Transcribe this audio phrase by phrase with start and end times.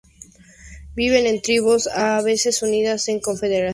[0.95, 3.69] Viven en tribus, a veces unidas en confederaciones.